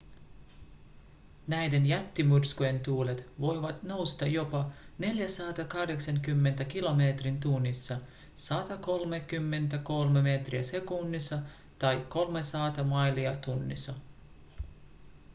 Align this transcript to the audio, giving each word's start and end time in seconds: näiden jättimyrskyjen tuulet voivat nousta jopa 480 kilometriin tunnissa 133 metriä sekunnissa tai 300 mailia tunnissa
näiden 1.47 1.85
jättimyrskyjen 1.85 2.79
tuulet 2.79 3.29
voivat 3.39 3.83
nousta 3.83 4.27
jopa 4.27 4.67
480 4.99 6.65
kilometriin 6.65 7.39
tunnissa 7.39 7.97
133 8.35 10.21
metriä 10.21 10.63
sekunnissa 10.63 11.37
tai 11.79 12.05
300 12.09 12.83
mailia 12.83 13.35
tunnissa 13.35 13.93